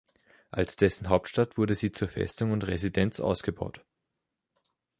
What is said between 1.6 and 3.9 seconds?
sie zur Festung und Residenz ausgebaut.